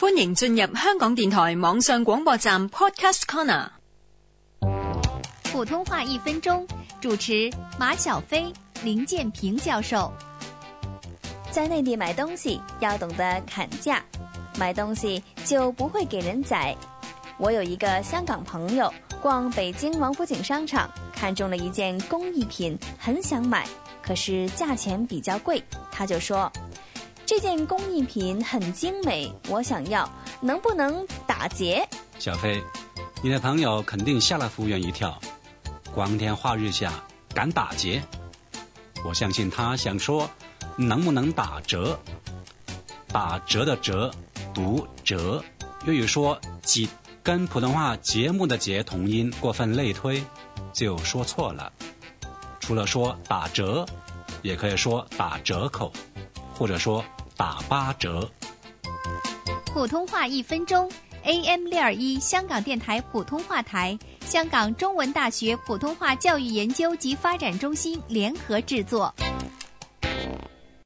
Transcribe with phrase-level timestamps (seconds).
[0.00, 3.68] 欢迎进入香港电台网上广播站 Podcast Corner。
[5.52, 6.66] 普通话一分钟，
[7.02, 8.50] 主持马小飞、
[8.82, 10.10] 林建平教授。
[11.50, 14.02] 在内地买东西要懂得砍价，
[14.58, 16.74] 买东西就不会给人宰。
[17.36, 18.90] 我有一个香港朋友
[19.20, 23.68] 逛北京王府井商场，看中了一件工艺品，很想买，
[24.00, 25.62] 可是价钱比较贵，
[25.92, 26.50] 他就说
[27.30, 30.10] ：“这件工艺品很精美，我想要，
[30.40, 31.88] 能不能打劫？”
[32.18, 32.60] 小飞，
[33.22, 35.16] 你的朋友肯定吓了服务员一跳，
[35.94, 36.92] 光天化日下
[37.32, 38.02] 敢打劫？
[39.04, 40.28] 我相信他想说
[40.74, 41.96] 能不能打折？
[43.12, 44.10] 打折的折
[44.52, 45.40] 读折，
[45.86, 46.88] 粤语说几
[47.22, 50.20] 跟普通话节目的节同音过分类推，
[50.72, 51.72] 就说错了。
[52.58, 53.86] 除了说打折，
[54.42, 55.92] 也可以说打折扣，
[56.52, 57.04] 或者说
[57.40, 58.30] 打八折。
[59.72, 60.92] 普通话一分钟
[61.24, 69.14] ，AM 六二一香港电台普通话台，香港中文大学普通话教育研究及发展中心联合制作。